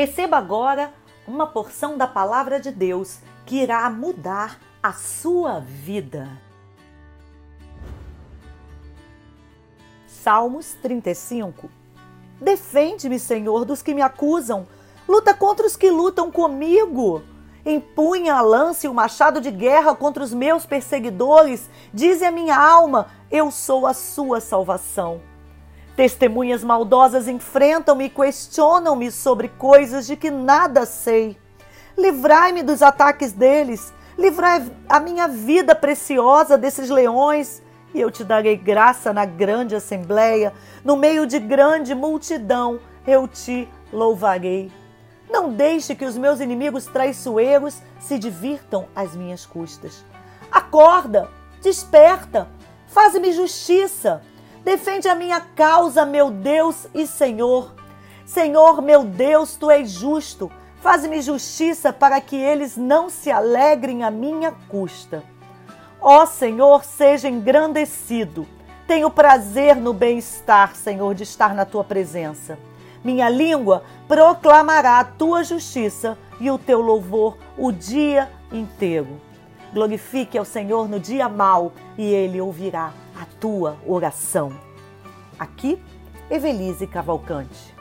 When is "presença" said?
71.84-72.58